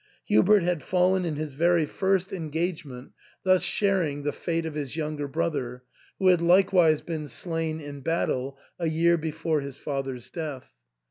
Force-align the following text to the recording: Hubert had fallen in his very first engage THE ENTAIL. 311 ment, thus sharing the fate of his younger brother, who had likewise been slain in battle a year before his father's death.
Hubert 0.25 0.63
had 0.63 0.81
fallen 0.81 1.25
in 1.25 1.35
his 1.35 1.53
very 1.53 1.85
first 1.85 2.33
engage 2.33 2.81
THE 2.85 2.89
ENTAIL. 2.89 3.03
311 3.03 3.03
ment, 3.05 3.13
thus 3.55 3.61
sharing 3.63 4.23
the 4.23 4.33
fate 4.33 4.65
of 4.65 4.73
his 4.73 4.95
younger 4.95 5.27
brother, 5.27 5.83
who 6.17 6.29
had 6.29 6.41
likewise 6.41 7.01
been 7.03 7.27
slain 7.27 7.79
in 7.79 8.01
battle 8.01 8.57
a 8.79 8.89
year 8.89 9.19
before 9.19 9.61
his 9.61 9.77
father's 9.77 10.31
death. 10.31 10.73